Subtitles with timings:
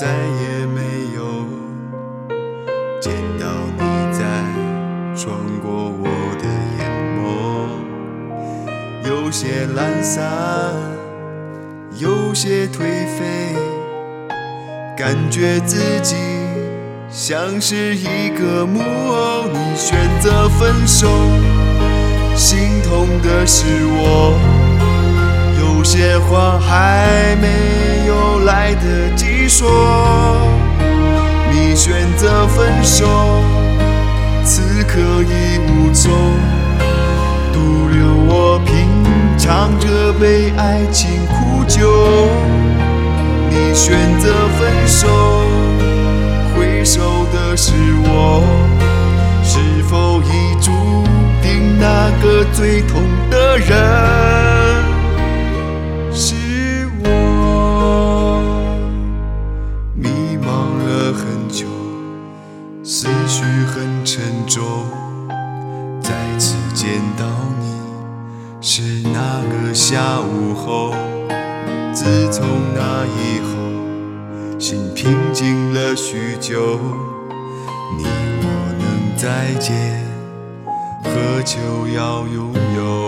[0.00, 0.80] 再也没
[1.16, 1.20] 有
[3.00, 4.20] 见到你在
[5.16, 6.04] 穿过我
[6.38, 6.44] 的
[6.78, 6.80] 眼
[7.18, 7.26] 眸，
[9.08, 10.22] 有些懒散，
[11.98, 12.78] 有些颓
[13.18, 13.56] 废，
[14.96, 16.14] 感觉自己
[17.10, 19.48] 像是一个木偶。
[19.52, 21.08] 你选择分手，
[22.36, 24.38] 心痛的是我，
[25.60, 28.14] 有些话还没有
[28.48, 29.68] 来得及说。
[31.52, 33.06] 你选择分手，
[34.42, 36.10] 此刻已无踪，
[37.52, 38.88] 独留我品
[39.36, 42.28] 尝着被爱情苦酒。
[43.50, 45.06] 你选择分手，
[46.56, 47.72] 回首的是
[48.04, 48.42] 我，
[49.44, 49.58] 是
[49.90, 50.70] 否已注
[51.42, 54.27] 定那个最痛的人
[66.80, 67.24] 见到
[67.58, 67.80] 你
[68.60, 70.94] 是那个下午后。
[71.92, 76.78] 自从那以后，心平静了许久。
[77.98, 78.46] 你我
[78.78, 80.06] 能再见，
[81.02, 83.07] 何求要拥有？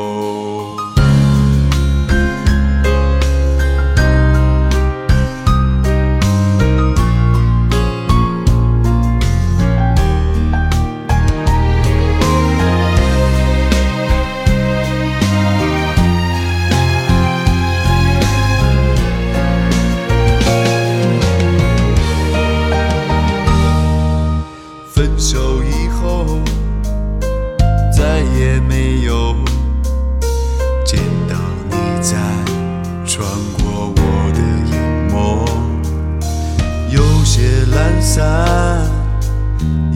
[38.20, 38.82] 散，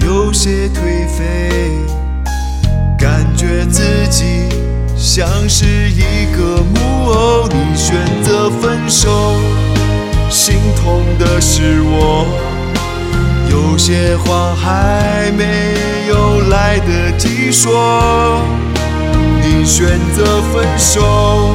[0.00, 1.50] 有些颓废，
[2.98, 4.48] 感觉自己
[4.96, 7.46] 像是一个木偶。
[7.48, 9.34] 你选择分手，
[10.30, 12.24] 心痛的是我。
[13.50, 15.74] 有些话还没
[16.08, 18.40] 有来得及说，
[19.42, 19.86] 你选
[20.16, 21.54] 择分手，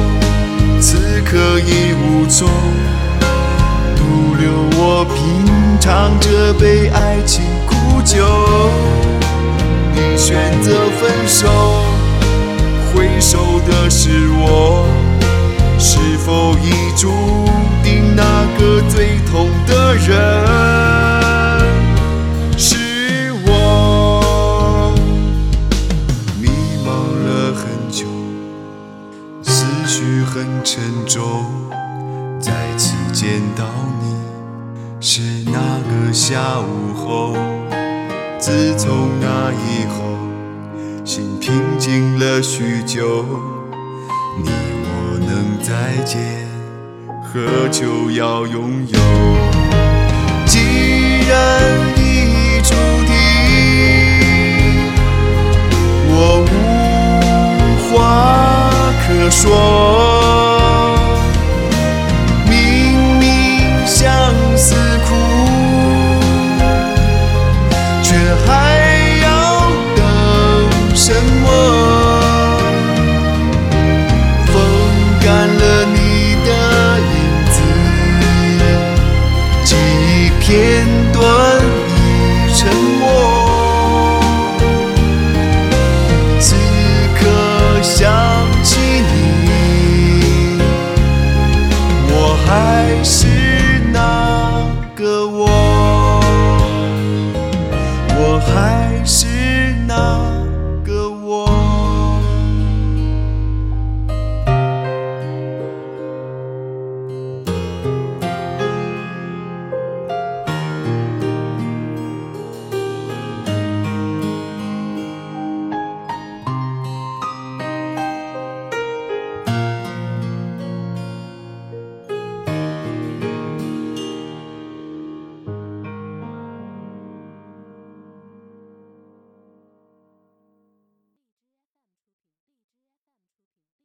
[0.80, 2.48] 此刻已无踪，
[3.96, 5.44] 独留我品
[5.80, 8.22] 尝着被爱情苦酒。
[9.94, 10.70] 你选择
[11.00, 11.48] 分手，
[12.92, 14.86] 回首的是我，
[15.78, 17.10] 是否已注
[17.82, 18.22] 定那
[18.58, 20.10] 个最痛的人？
[22.58, 24.92] 是我
[26.38, 26.48] 迷
[26.84, 26.88] 茫
[27.24, 28.04] 了很久，
[29.42, 31.46] 思绪很沉重。
[32.38, 33.64] 再次见到
[34.00, 34.14] 你
[35.02, 37.34] 是那个下午后，
[38.38, 40.04] 自从那以后，
[41.06, 43.24] 心平静了许久。
[44.44, 44.50] 你
[44.84, 46.20] 我能再见，
[47.24, 48.98] 何求要拥有？
[50.44, 50.58] 既
[51.26, 51.32] 然
[51.96, 52.74] 已注
[53.06, 53.10] 定，
[56.10, 56.52] 我无